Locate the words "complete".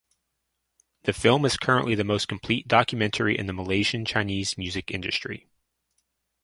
2.27-2.67